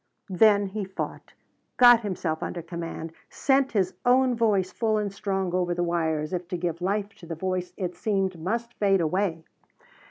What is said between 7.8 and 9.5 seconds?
seemed must fade away.